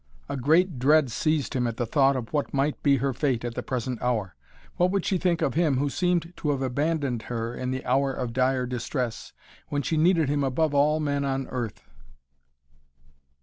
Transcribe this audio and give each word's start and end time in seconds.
A 0.27 0.35
great 0.35 0.79
dread 0.79 1.11
seized 1.11 1.53
him 1.55 1.67
at 1.67 1.77
the 1.77 1.85
thought 1.85 2.15
of 2.15 2.33
what 2.33 2.55
might 2.55 2.81
be 2.81 2.95
her 2.97 3.13
fate 3.13 3.45
at 3.45 3.53
the 3.53 3.61
present 3.61 4.01
hour. 4.01 4.35
What 4.77 4.89
would 4.89 5.05
she 5.05 5.19
think 5.19 5.43
of 5.43 5.53
him 5.53 5.77
who 5.77 5.91
seemed 5.91 6.33
to 6.37 6.49
have 6.49 6.63
abandoned 6.63 7.21
her 7.29 7.53
in 7.53 7.69
the 7.69 7.85
hour 7.85 8.11
of 8.11 8.33
dire 8.33 8.65
distress, 8.65 9.31
when 9.67 9.83
she 9.83 9.97
needed 9.97 10.27
him 10.27 10.43
above 10.43 10.73
all 10.73 10.99
men 10.99 11.23
on 11.23 11.45
earth? 11.49 11.83